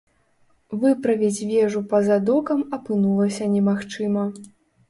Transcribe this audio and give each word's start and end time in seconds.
Выправіць 0.85 1.45
вежу 1.51 1.83
па-за 1.91 2.17
докам 2.31 2.65
апынулася 2.79 3.51
немагчыма. 3.55 4.29